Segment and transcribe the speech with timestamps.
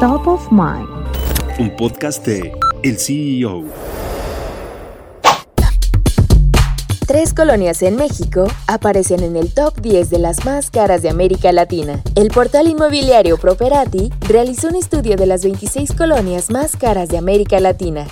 [0.00, 0.86] Top of Mind.
[1.58, 2.52] Un podcast de
[2.82, 3.64] El CEO.
[7.06, 11.50] Tres colonias en México aparecen en el top 10 de las más caras de América
[11.50, 12.02] Latina.
[12.14, 17.58] El portal inmobiliario Properati realizó un estudio de las 26 colonias más caras de América
[17.58, 18.06] Latina.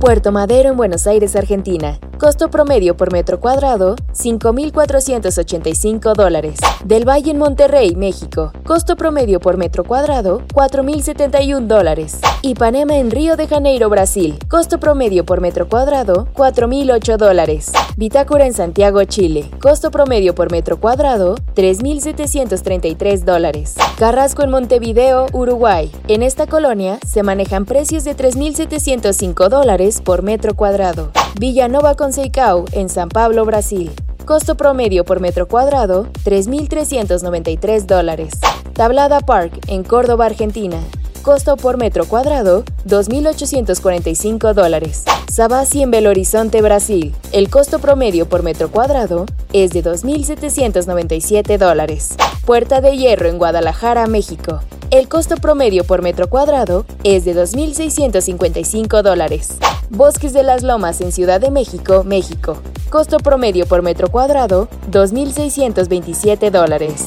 [0.00, 2.00] Puerto Madero en Buenos Aires, Argentina.
[2.20, 6.60] Costo promedio por metro cuadrado, 5.485 dólares.
[6.84, 8.52] Del Valle en Monterrey, México.
[8.66, 12.20] Costo promedio por metro cuadrado, 4.071 dólares.
[12.42, 14.38] Ipanema en Río de Janeiro, Brasil.
[14.48, 17.72] Costo promedio por metro cuadrado, 4.008 dólares.
[17.96, 19.50] Bitácora en Santiago, Chile.
[19.58, 23.76] Costo promedio por metro cuadrado, 3.733 dólares.
[23.98, 25.90] Carrasco en Montevideo, Uruguay.
[26.06, 31.10] En esta colonia se manejan precios de 3.705 dólares por metro cuadrado.
[31.38, 33.90] Villanova con Seicao, en San Pablo, Brasil.
[34.24, 38.34] Costo promedio por metro cuadrado, 3.393 dólares.
[38.74, 40.78] Tablada Park, en Córdoba, Argentina.
[41.22, 45.04] Costo por metro cuadrado, 2.845 dólares.
[45.30, 47.14] Sabasi en Belo Horizonte, Brasil.
[47.32, 52.16] El costo promedio por metro cuadrado es de 2.797 dólares.
[52.44, 54.60] Puerta de Hierro en Guadalajara, México.
[54.90, 59.56] El costo promedio por metro cuadrado es de 2.655 dólares.
[59.88, 62.56] Bosques de las Lomas en Ciudad de México, México.
[62.90, 67.06] Costo promedio por metro cuadrado, 2.627 dólares.